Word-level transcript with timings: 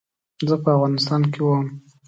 زه 0.49 0.55
په 0.63 0.69
افغانستان 0.75 1.21
کې 1.31 1.39
وم. 1.43 1.65